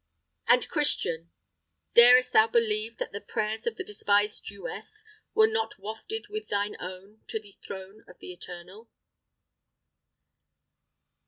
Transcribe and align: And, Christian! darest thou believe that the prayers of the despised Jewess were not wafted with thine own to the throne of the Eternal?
And, 0.47 0.67
Christian! 0.67 1.29
darest 1.93 2.33
thou 2.33 2.47
believe 2.47 2.97
that 2.97 3.11
the 3.11 3.21
prayers 3.21 3.67
of 3.67 3.75
the 3.75 3.83
despised 3.83 4.43
Jewess 4.43 5.03
were 5.35 5.45
not 5.45 5.77
wafted 5.77 6.25
with 6.27 6.47
thine 6.47 6.75
own 6.79 7.21
to 7.27 7.39
the 7.39 7.55
throne 7.63 8.03
of 8.07 8.17
the 8.17 8.33
Eternal? 8.33 8.89